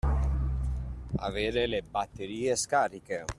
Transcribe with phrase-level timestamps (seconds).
[1.17, 3.23] Avere le batterie scariche.